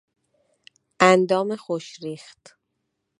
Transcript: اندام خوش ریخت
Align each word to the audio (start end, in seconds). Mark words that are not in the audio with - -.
اندام 1.09 1.49
خوش 1.63 1.87
ریخت 2.03 2.43